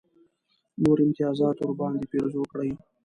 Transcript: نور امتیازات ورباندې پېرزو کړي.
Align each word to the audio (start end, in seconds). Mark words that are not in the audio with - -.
نور 0.81 0.97
امتیازات 1.05 1.57
ورباندې 1.61 2.03
پېرزو 2.11 2.43
کړي. 2.51 2.71